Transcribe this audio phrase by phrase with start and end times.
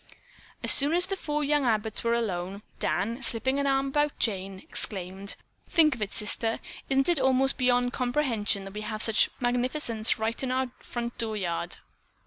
[0.63, 4.57] As soon as the four young Abbotts were alone, Dan, slipping an arm about Jane,
[4.57, 5.35] exclaimed:
[5.67, 6.57] "Think of it, sister!
[6.89, 11.37] Isn't it almost beyond comprehension that we have such magnificence right in our front door
[11.37, 11.77] yard."